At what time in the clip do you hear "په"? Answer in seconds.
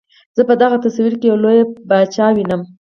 0.49-0.53